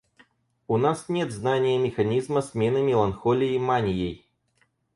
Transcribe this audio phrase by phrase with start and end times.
[0.67, 4.25] У нас нет знания механизма смены меланхолии манией.